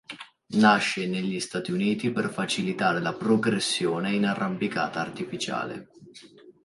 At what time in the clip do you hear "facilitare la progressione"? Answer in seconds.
2.31-4.11